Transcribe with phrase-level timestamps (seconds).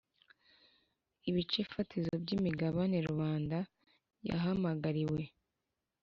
[1.29, 3.57] Ibice fatizo by imigabane rubanda
[4.27, 5.23] yahamagariwe